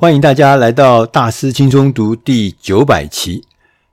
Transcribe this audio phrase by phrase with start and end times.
[0.00, 3.44] 欢迎大家来到大师轻松读第九百期。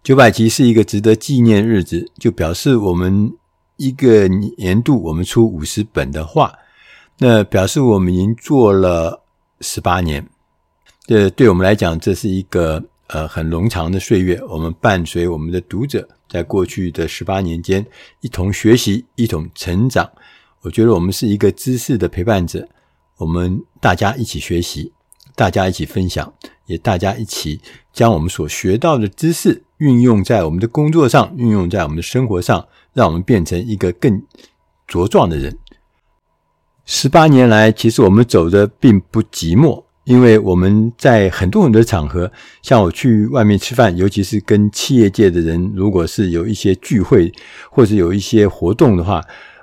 [0.04, 3.34] 九百期是一个值得纪念日子，就表示我们
[3.78, 6.54] 一个年度我们出五十本的话，
[7.18, 9.24] 那表示我们已经做了
[9.62, 10.24] 十八年。
[11.08, 14.40] 这对我们来讲，这是一个呃很冗长的岁月。
[14.48, 17.84] 我们伴随我们的读者，在过去的十八年间，
[18.22, 20.08] 一同学习，一同成长。
[20.62, 22.70] 我觉得我们是一个知识的陪伴者，
[23.18, 24.92] 我们大家一起学习。
[25.36, 26.34] 大家一起分享，
[26.66, 27.60] 也大家一起
[27.92, 34.24] 将我们所学到的知识运用在我们的工作上，运用在我们的生活上，让我们变成一个更
[34.88, 35.58] 茁壮的人。
[36.86, 42.32] 十八年来，其实我们走的并不寂寞，因为我们在很多很多场合，
[42.62, 47.30] 像我去外面吃饭，尤其是跟企业界的人，如果是有一些聚会
[47.70, 49.22] 或者有一些活动的话，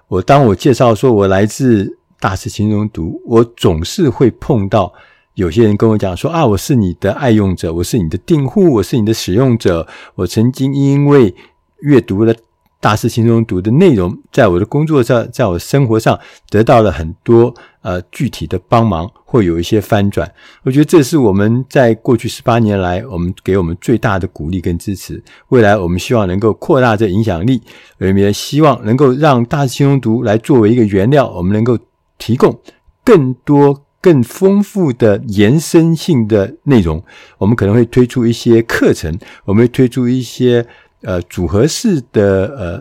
[0.09, 4.93] 我当我介绍说我来自大师轻松读，我总是会碰到。
[5.35, 9.89] 有些人跟我讲说啊，我是你的爱用者，我是你的订户，我是你的使用者。
[10.15, 11.35] 我曾经因为
[11.81, 12.35] 阅读了
[12.79, 20.31] 大师心中读的内容，在我的工作上，在我生活上得到了很多呃具体的帮忙，或有一些翻转。
[20.65, 25.23] 我觉得这是我们在过去十八年来，我们给我们最大的鼓励跟支持。
[25.49, 27.63] 未来我们希望能够扩大这影响力，
[27.99, 31.79] 我们也希望能够让大师心中读来作为一个原料，我们能够
[32.19, 32.61] 提供
[33.03, 33.87] 更多。
[34.03, 37.01] 更丰富的延伸性的内容，
[37.39, 40.67] 我们可能会推出一些课程，我们会推出一些
[41.03, 42.81] 呃组合式的呃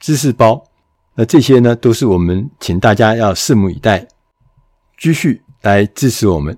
[0.00, 0.64] 知识包。
[1.14, 4.08] 那这些呢，都是我们请大家要拭目以待，
[4.98, 6.56] 继续来支持我们。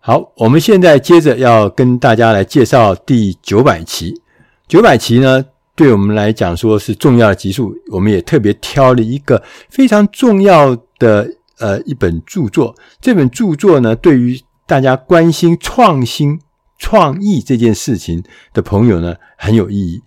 [0.00, 4.20] 好，我们现在接着要跟大家来介绍第九百期。
[4.66, 5.44] 九百期呢，
[5.76, 11.30] 对我们来讲说是重要的集数，我们也特别挑了一个非常重要的。
[11.62, 16.40] 呃，一本著作，这本著作呢，对于大家关心创新、
[16.76, 20.02] 创意这件事情的朋友呢，很有意义。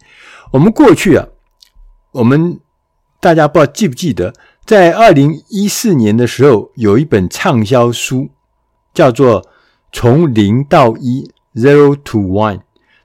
[0.52, 1.26] 我们过去啊，
[2.12, 2.60] 我们
[3.22, 4.34] 大家不知道记不记得，
[4.66, 8.30] 在二零一四年的时候，有一本畅销书，
[8.94, 9.42] 叫做
[9.94, 12.58] 《从零到一 Zero to One》。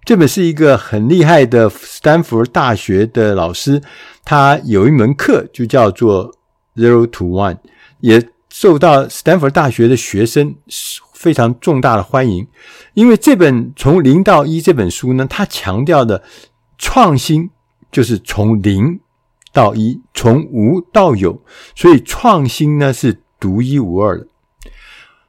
[0.04, 3.80] 这本是一个很厉害的斯坦福大学的老师，
[4.24, 6.34] 他有一门课就叫做
[6.74, 7.58] Zero to One，
[8.00, 8.28] 也。
[8.60, 10.54] 受到斯坦福大学的学生
[11.14, 12.46] 非常重大的欢迎，
[12.92, 16.22] 因为这本《从零到一》这本书呢，它强调的
[16.76, 17.48] 创新
[17.90, 19.00] 就是从零
[19.50, 21.42] 到一，从无到有，
[21.74, 24.26] 所以创新呢是独一无二的。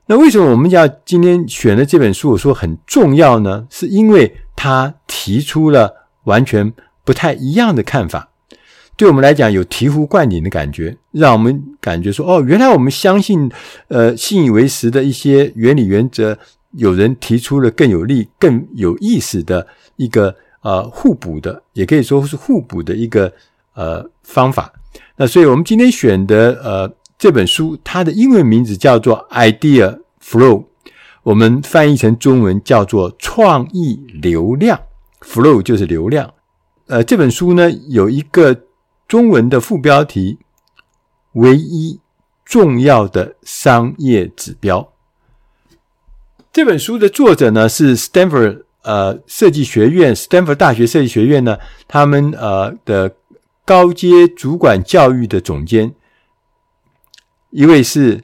[0.08, 2.32] 那为什么我们要今天选的这本书？
[2.32, 6.74] 我说很重要呢，是因为它提出了完全
[7.06, 8.31] 不太一样的看法。
[9.02, 13.52] 对我们来讲，有醍醐灌顶的感觉，让我们感觉说：哦，原来我们相信，
[13.88, 16.38] 呃，信以为实的一些原理原则，
[16.74, 23.34] 有人提出了更有利、更有意思的一个呃互补的，也可以说是互补的一个
[23.74, 24.72] 呃方法。
[25.16, 30.66] 那所以我们今天选的呃这本书，它的英文名字叫做 Idea Flow，
[31.24, 34.80] 我们翻译成中文叫做创意流量。
[35.22, 36.32] Flow 就是流量。
[36.86, 38.56] 呃，这本书呢有一个。
[39.12, 40.40] 中文的副标题：
[41.34, 42.00] 唯一
[42.46, 44.94] 重要的商业指标。
[46.54, 51.58] 这本书的作者呢是 Stanford 呃设计学院，Stanford 大学设计学院呢，
[51.90, 53.18] 他们呃的
[53.66, 55.94] 高阶主管教育的总监，
[57.50, 58.24] 一位是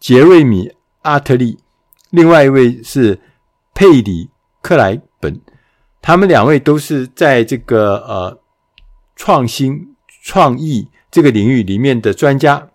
[0.00, 0.68] 杰瑞米·
[1.02, 1.58] 阿特利，
[2.08, 3.20] 另外一位是
[3.74, 4.24] 佩里·
[4.62, 5.38] 克莱本，
[6.00, 8.38] 他们两位都是在这个呃。
[9.24, 9.94] 创新
[10.24, 12.70] 创意这个领域里面的专家，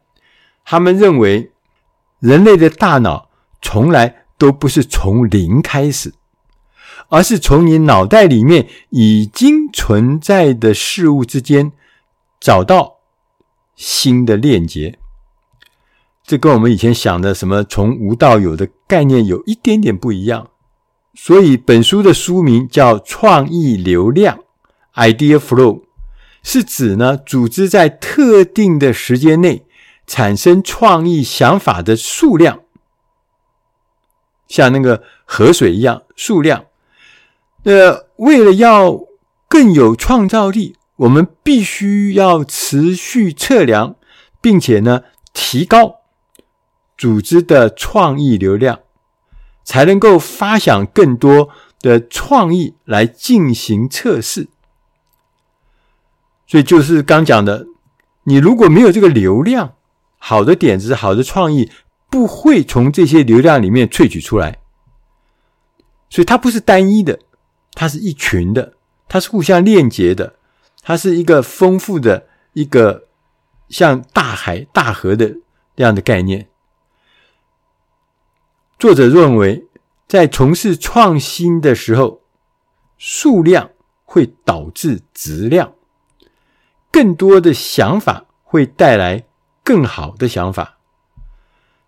[0.64, 1.52] 他们认为
[2.22, 3.30] 人类的大脑
[3.62, 6.14] 从来都不是从零开始，
[7.10, 11.74] 而是从你脑袋里面已经存在的事物之间
[12.40, 13.00] 找到
[13.76, 14.98] 新的链接。
[16.24, 20.48] 这跟我们以前想的什么从无到有的概念有一点点不一样。
[21.14, 24.40] 所以本书的书名叫《创意流量》
[25.14, 25.87] （Idea Flow）。
[26.50, 29.66] 是指呢，组织在特定的时间内
[30.06, 32.62] 产生创意想法的数量，
[34.48, 36.68] 像那个河水一样数量。
[37.64, 38.98] 呃，为了要
[39.50, 43.98] 更有创造力，我们必须要持续测量，
[44.40, 45.02] 并且呢，
[45.34, 45.98] 提高
[46.98, 48.80] 组织的创意流量，
[49.66, 51.50] 才能够发想更多
[51.82, 54.48] 的创意来进行测试。
[56.48, 57.68] 所以就是刚讲的，
[58.24, 59.76] 你如果没有这个流量，
[60.18, 61.70] 好的点子、好的创意
[62.10, 64.60] 不会从这些流量里面萃取出来。
[66.10, 67.20] 所以它不是单一的，
[67.74, 68.78] 它是一群的，
[69.10, 70.38] 它是互相链接的，
[70.82, 73.10] 它是一个丰富的一个
[73.68, 75.36] 像大海、大河的
[75.76, 76.48] 这样的概念。
[78.80, 79.68] 作者认为，
[80.08, 82.22] 在从事创新的时候，
[82.98, 83.72] 数量
[84.06, 85.74] 会导致质量，
[86.98, 89.24] 更多的想法会带来
[89.64, 90.80] 更好的想法。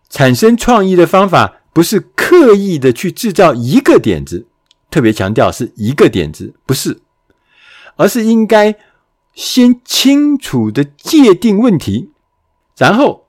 [0.07, 4.45] 产生创意的方法不是刻意的去制造一个点子，
[4.91, 7.01] 特别强调是一个点子，不是，
[7.95, 8.75] 而是应该
[9.33, 12.11] 先清楚的界定问题，
[12.77, 13.25] 然后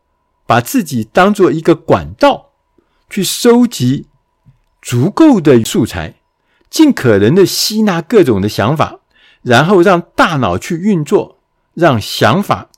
[0.47, 2.51] 把自己当做一个管道，
[3.09, 4.07] 去收集
[4.83, 6.17] 足够的素材。
[6.69, 9.01] 尽可能的吸纳各种的想法，
[9.41, 11.40] 然后让大脑去运作，
[11.75, 12.69] 让想法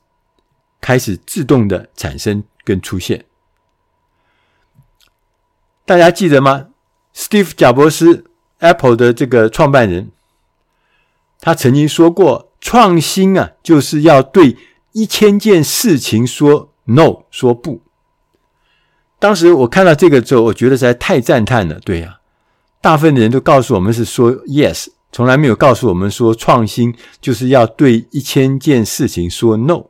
[0.80, 3.24] 开始自动的产生跟出现。
[5.84, 6.68] 大家记得吗
[7.14, 8.24] ？Steve 贾伯斯
[8.58, 10.10] ，Apple 的这个创办人，
[11.40, 14.56] 他曾经说过：“创新啊，就是要对
[14.92, 17.82] 一千件事情说 no，说不。”
[19.18, 21.78] 当时我看到这个之后，我觉得实在太赞叹了。
[21.80, 22.18] 对呀。
[22.80, 29.84] 大部分的人都告诉我们是说 yes，从来没有告诉我们说创新就是要对一千件事情说 no，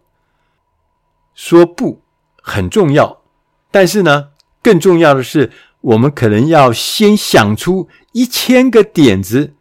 [1.35, 2.03] 说不
[2.43, 3.23] 很重要。
[3.71, 4.31] 但是呢，
[4.63, 9.55] 更重要的是，我们可能要先想出一千个点子，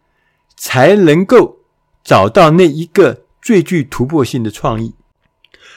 [0.56, 1.60] 才能够
[2.02, 4.94] 找到那一个最具突破性的创意。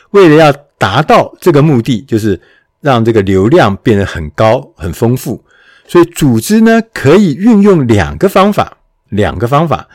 [0.10, 2.42] 为了要达到这个目的，就是
[2.82, 5.44] 让这个流量变得很高、很丰富。
[5.88, 8.78] 所以，组织呢，可以运用两个方法，
[9.16, 9.88] 两个方法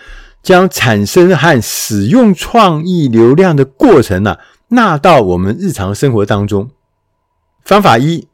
[0.43, 4.39] 将产生和使用创意流量的过程呢，
[4.69, 6.71] 纳到我们日常生活当中。
[7.65, 8.27] 方法一，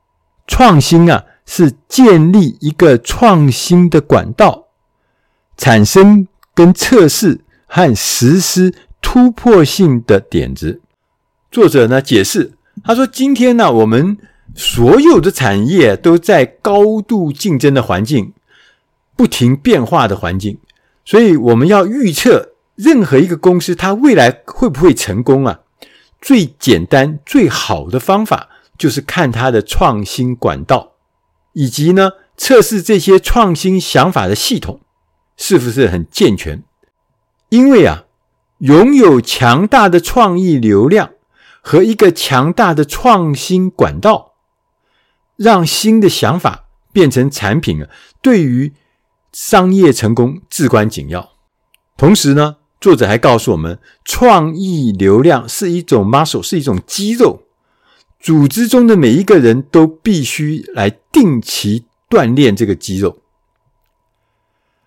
[0.47, 4.67] 创新啊，是建立一个创新的管道，
[5.57, 8.73] 产生跟测试和实施
[9.03, 10.81] 突破性的点子。
[11.51, 12.53] 作者呢解释，
[12.85, 14.17] 他说：“今天呢，我们。”
[14.59, 18.33] 所有的产业都在高度竞争的环境，
[19.15, 20.57] 不停变化的环境，
[21.07, 25.61] 所以我们要预测任何一个公司它未来会不会成功啊？
[26.21, 30.93] 最简单、最好的方法就是看它的创新管道，
[31.55, 34.81] 以及呢，测试这些创新想法的系统
[35.39, 36.63] 是不是很健全。
[37.49, 38.05] 因为啊，
[38.59, 41.13] 拥有强大的创意流量
[41.63, 44.35] 和一个强大的创新管道。
[45.37, 47.91] 让新的想法变成产品啊，
[48.23, 48.73] 对于
[49.37, 51.35] 商业成功至关紧要。
[51.99, 57.43] 同时呢，作者还告诉我们，创意流量是一种 muscle，是一种肌肉。
[58.19, 63.19] 组织中的每一个人都必须来定期锻炼这个肌肉。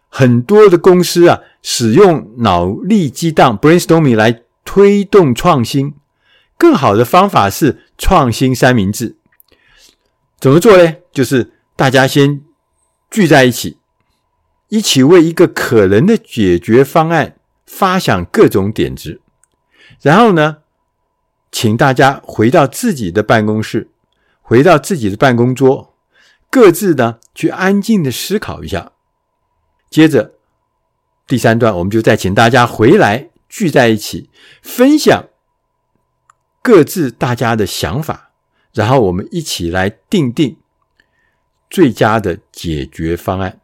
[0.07, 5.93] 很多的公司啊，使用脑力激荡 （brainstorming） 来推动创新。
[6.57, 9.15] 更好的方法是创新三明治。
[10.39, 10.95] 怎么做呢？
[11.11, 12.41] 就是大家先
[13.11, 13.77] 聚在一起，
[14.69, 19.21] 一起为一个可能的解决方案发想各种点子，
[20.01, 20.60] 然后呢，
[21.51, 23.89] 请大家回到自己的办公室，
[24.42, 25.95] 回到自己的办公桌，
[26.50, 28.92] 各自呢去安静的思考一下。
[29.89, 30.36] 接着
[31.28, 34.30] 第三段，我们就再请大家回来聚在一起，
[34.61, 35.26] 分享
[36.61, 38.31] 各自大家的想法。
[38.71, 40.57] 然后我们一起来定定
[41.71, 43.59] 最佳的解决方案。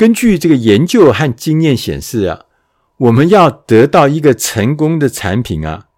[0.00, 2.46] 根据这个研究和经验显示啊，
[2.96, 5.88] 我们要得到一个成功的产品啊，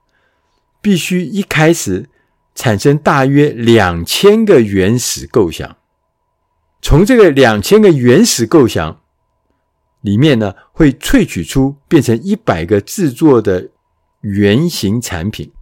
[0.80, 2.10] 必须一开始
[2.52, 5.76] 产生大约两千个原始构想。
[6.80, 9.02] 从这个两千个原始构想
[10.00, 13.68] 里面呢，会萃取出变成一百个制作的
[14.22, 15.52] 原型产品。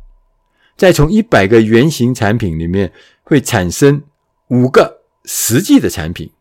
[0.78, 2.90] 再从一百个原型产品里面
[3.22, 4.02] 会产生
[4.48, 6.32] 五个实际的产品，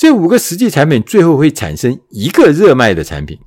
[0.00, 3.38] 这五个实际产品最后会产生一个热卖的产品。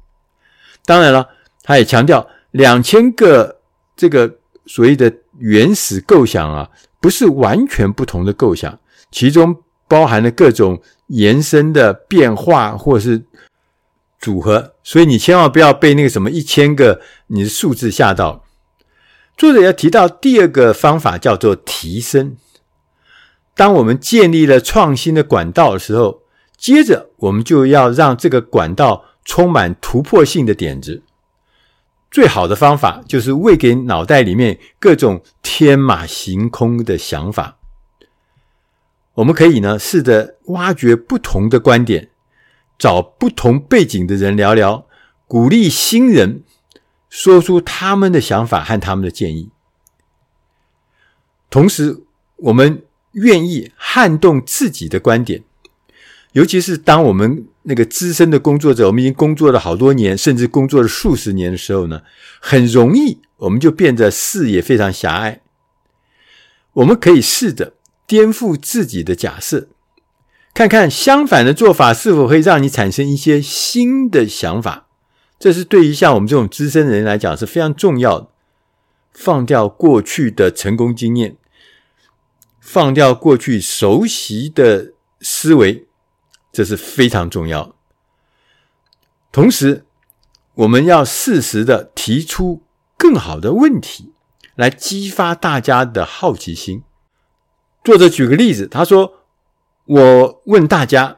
[0.85, 1.27] 当然了，
[1.63, 3.59] 他也强调两千个
[3.95, 4.35] 这个
[4.67, 6.69] 所谓的原始构想啊，
[7.01, 8.79] 不是完全不同的构想，
[9.09, 13.23] 其中包含了各种延伸的变化或是
[14.19, 18.45] 组合，所以你千万不要被那个什么一千个你的数字吓到。
[19.35, 22.37] 作者要提到第二个方法叫做提升。
[23.55, 26.21] 当我们建立了创新的管道的时候，
[26.63, 31.03] 接着我们就要让这个管道充满突破性的点子。
[32.09, 37.57] 最好的方法就是喂给脑袋里面各种天马行空的想法。
[39.15, 42.11] 我们可以呢试着挖掘不同的观点，
[42.77, 44.87] 找不同背景的人聊聊，
[45.27, 46.45] 鼓励新人
[47.09, 49.49] 说出他们的想法和他们的建议。
[51.49, 52.05] 同时，
[52.37, 55.43] 我们愿意撼动自己的观点，
[56.33, 62.01] 尤其是当我们那个资深的工作者，我们已经工作了好多年，甚至工作了数十年的时候呢，
[62.39, 65.41] 很容易我们就变得视野非常狭隘。
[66.73, 67.73] 我们可以试着
[68.05, 69.67] 颠覆自己的假设，
[70.53, 74.87] 看看相反的做法是否会让你产生一些新的想法。
[75.39, 78.27] 这是对于像我们这种资深的人来讲是非常重要的。
[79.13, 81.37] 放掉过去的成功经验，
[82.59, 85.85] 放掉过去熟悉的思维，
[86.53, 87.75] 这是非常重要。
[89.33, 89.83] 同时，
[90.53, 92.63] 我们要适时的提出
[92.97, 94.13] 更好的问题。
[94.55, 96.83] 来激发大家的好奇心。
[97.83, 99.23] 作者举个例子，他说
[99.85, 101.17] ：“我问大家，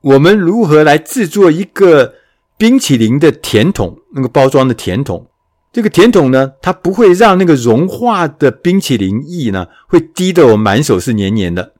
[0.00, 2.16] 我们如何来制作一个
[2.56, 4.00] 冰淇淋的甜筒？
[4.14, 5.28] 那个包装的甜筒，
[5.72, 11.74] 这个甜筒呢，它不会让那个融化的冰淇淋液呢，会滴得我满手是黏黏的。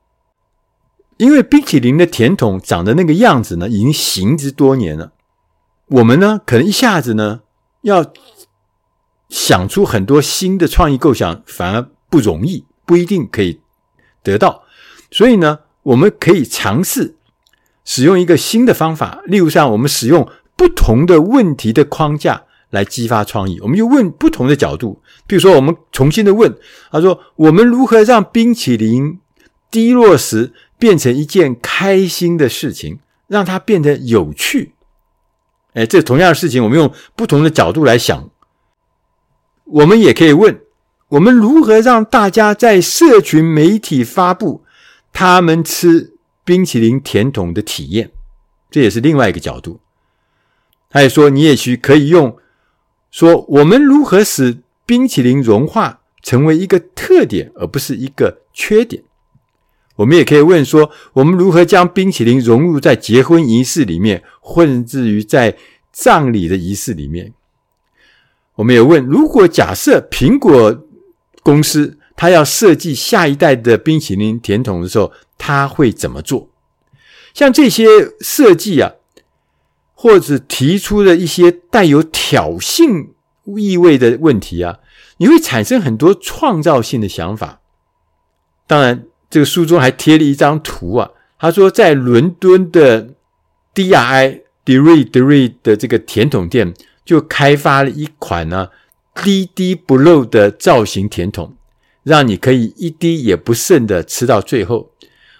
[1.18, 5.12] 因为冰淇淋的甜筒长的那个样子呢，已经行之多年了。
[5.88, 7.42] 我们呢，可能一下子呢，
[7.82, 8.12] 要。”
[9.28, 13.60] 想出很多新的创意构想，反而不容易，不一定可以
[14.22, 14.62] 得到。
[15.10, 17.14] 所以呢，我们可以尝试
[17.84, 23.60] 使用一个新的方法，例如像我们使用不同的问题的框架来激发创意。
[23.60, 26.56] 我们就问不同的角度，比如说，我们重新的问，
[26.90, 29.20] 他说：“我们如何让冰淇淋
[29.70, 34.72] 滴落时变成一件开心的事情，让它变得有趣？”
[35.74, 38.30] 哎，这同样的事情，我们用不同的角度来想。
[39.64, 40.60] 我们也可以问：
[41.08, 44.64] 我们如何让大家在社群媒体发布
[45.12, 48.10] 他们吃冰淇淋甜筒的体验？
[48.70, 49.80] 这也是另外一个角度。
[50.90, 52.38] 他也说，你也许可以用
[53.10, 59.04] 说：我们如何使冰淇淋融化成为一个特点，而不是一个缺点？
[59.98, 64.22] 我们也可以问说：我们如何将冰淇淋融入在结婚仪式里面，
[64.54, 65.56] 甚至于在
[65.90, 67.32] 葬礼的仪式里面？
[68.54, 70.86] 我们也问：如果假设苹果
[71.42, 76.48] 公司它要设计下一代的冰淇淋甜筒的时候，它会怎么做？
[77.34, 77.86] 像这些
[78.20, 78.92] 设计啊，
[79.94, 83.08] 或者提出的一些带有挑衅
[83.56, 84.78] 意味的问题啊，
[85.16, 87.60] 你会产生很多创造性的想法。
[88.68, 93.08] 当然，这个书中还贴了一张图啊，他说在伦敦的
[93.74, 96.74] DRI Dairy Dairy 的这个甜筒店。
[97.08, 98.68] 就开发了一款呢
[99.14, 101.56] 滴滴不漏的造型甜筒，
[102.02, 104.92] 让你可以一滴也不剩的吃到最后。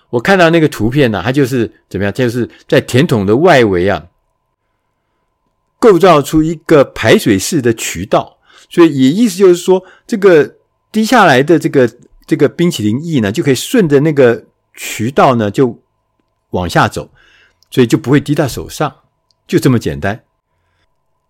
[0.09, 2.13] 我看到那个图片呢，它就是怎么样？
[2.15, 4.07] 就是在甜筒的外围啊，
[5.79, 8.39] 构造出一个排水式的渠道，
[8.71, 10.55] 所以也意思就是说，这个
[10.91, 11.87] 滴下来的这个
[12.29, 14.45] 这个冰淇淋液呢，就可以顺着那个
[14.75, 15.83] 渠道呢就
[16.51, 17.11] 往下走，
[17.71, 18.95] 所以就不会滴到手上，
[19.47, 20.23] 就这么简单。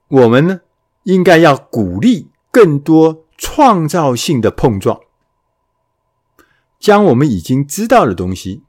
[0.09, 0.61] 我们呢，
[1.05, 4.99] 应该要鼓励更多创造性的碰撞，
[6.81, 8.65] 将我们已经知道的东西、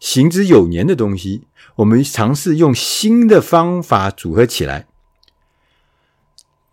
[0.00, 4.88] 行之有年的东西，我们尝试用新的方法组合起来。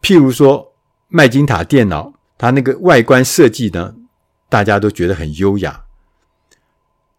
[0.01, 0.73] 譬如说，
[1.09, 3.95] 麦金塔电脑，它那个外观设计呢，
[4.55, 5.83] 大家都觉得很优雅。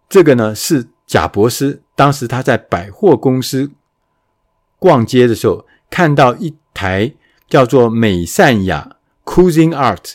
[0.08, 3.70] 这个呢，是贾伯斯当时他在百货公司
[4.78, 6.54] 逛街的时候看到一。
[6.78, 7.14] 台
[7.48, 10.12] 叫做美善雅 Cuisine Art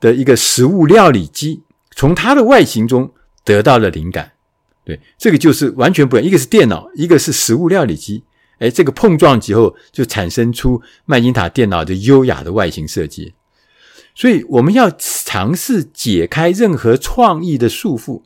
[0.00, 3.12] 的一个食物料理机，从它的外形中
[3.44, 4.32] 得到了灵感。
[4.86, 8.24] 对，这个就是完全不一样，一个是电脑，一个是食物料理机。
[8.58, 13.34] 哎，这个碰撞之后，就产生出麦金塔电脑的优雅的外形设计。
[14.14, 18.22] 所以，我们要尝试解开任何创意的束缚，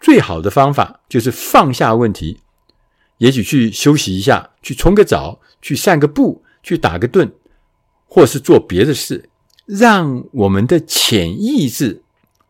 [0.00, 2.40] 最好的方法就是放下问题，
[3.18, 6.42] 也许去休息一下，去冲个澡，去散个步。
[6.60, 7.30] 去打个盹，
[8.06, 9.30] 或是做别的事，
[9.64, 12.02] 让我们的潜意识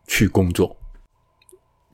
[0.07, 0.75] 去工作。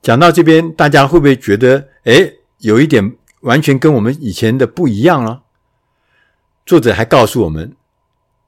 [0.02, 5.44] 讲到这边，大家会不会觉得，哎，有一点完全跟我们以前的不一样了？
[6.66, 7.76] 作者还告诉我们，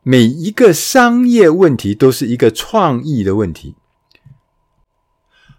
[0.09, 3.75] 每一个商业问题都是一个创意的问题，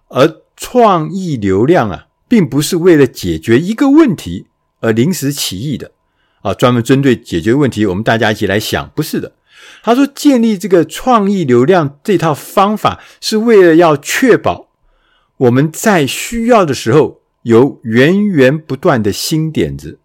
[0.06, 4.46] 而创意流量啊，并不是为了解决一个问题
[4.80, 5.92] 而临时起意的。
[6.40, 9.34] 啊，专门针对解决问题，我们大家一起来想，不是的。
[9.82, 14.70] 他说，建立这个创意流量这套方法，是为了要确保
[15.36, 19.98] 我们在需要的时候有源源不断的新点子，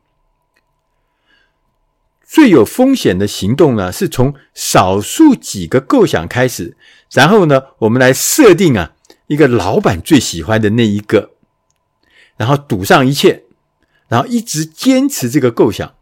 [2.33, 6.75] 最有风险的行动呢，是从少数几个构想开始，
[7.11, 8.93] 然后呢，我们来设定啊
[9.27, 11.33] 一个老板最喜欢的那一个，
[12.35, 13.43] 然后赌上一切，
[14.07, 15.93] 然后一直坚持这个构想，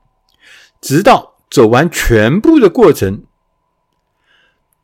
[0.80, 3.26] 直到走完全部的过程。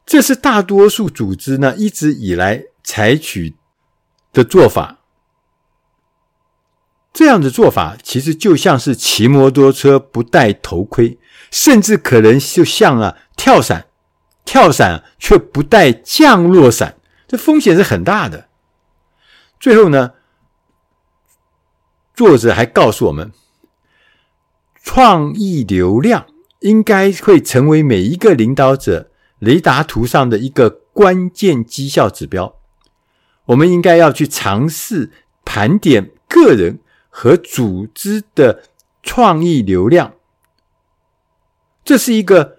[0.05, 3.55] 这是大多数组织呢一直以来采取
[4.33, 4.99] 的做法。
[7.13, 11.17] 这样的做法其实就像是骑摩托车不戴头盔，
[11.51, 13.87] 甚至可能就像啊跳伞，
[14.45, 18.47] 跳伞却不带降落伞，这风险是很大的。
[19.59, 20.13] 最后呢，
[22.13, 23.31] 作者还告诉我们，
[24.83, 26.27] 创意流量
[26.59, 32.55] 应该会成为每一个领导者雷达图上的一个关键绩效指标。
[33.45, 35.11] 我们应该要去尝试
[35.43, 36.79] 盘点个人。
[37.19, 38.61] 和组织的
[39.01, 40.13] 创意流量，
[41.87, 42.57] 这是一个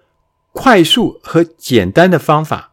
[0.53, 2.71] 快速和简单的方法，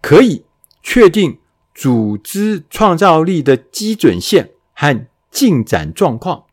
[0.00, 0.44] 可以
[0.84, 1.40] 确定
[1.74, 6.44] 组织创造力的基准线和进展状况。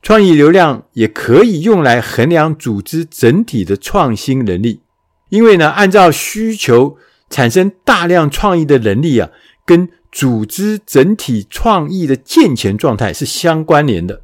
[0.00, 4.80] 创意流量也可以用来衡量组织整体的创新能力，
[5.28, 6.96] 因为呢，按照需求
[7.28, 9.28] 产生大量创意的能力啊，
[9.66, 14.22] 跟组织整体创意的健全状态是相关联的，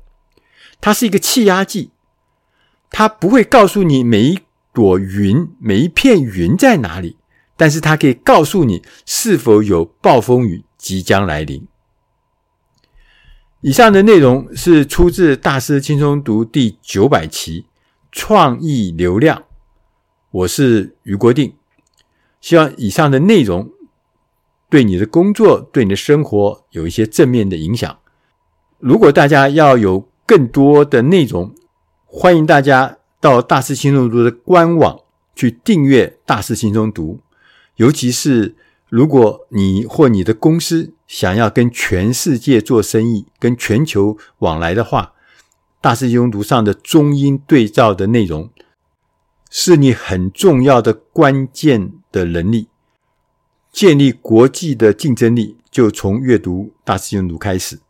[0.81, 1.91] 它是一个气压计，
[2.97, 4.39] 它不会告诉你每一
[4.73, 7.17] 朵云、每一片云在哪里，
[7.57, 11.67] 但是它可以告诉你是否有暴风雨即将来临。
[13.63, 17.63] 以上的内容是出自《大师轻松读》第九百期
[18.13, 19.39] 《创意流量》，
[20.31, 21.53] 我是俞国定，
[22.41, 23.73] 希望以上的内容。
[24.71, 27.99] 对你的工作、对你的生活有一些正面的影响。
[28.79, 31.53] 如果大家要有更多的内容，
[32.17, 35.01] 欢迎大家到大师轻松读的官网
[35.35, 37.19] 去订阅大师轻松读。
[37.75, 38.55] 尤其是
[38.89, 45.15] 如果你或你的公司想要跟全世界做生意、跟全球往来的话，
[45.81, 48.49] 大师轻松读上的中英对照的内容
[49.51, 52.69] 是你很重要的关键的能力。
[53.73, 57.81] 建立国际的竞争力，就从阅读大师轻松读开始。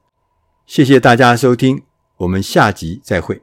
[0.65, 1.83] 谢谢大家收听，
[2.17, 3.43] 我们下集再会。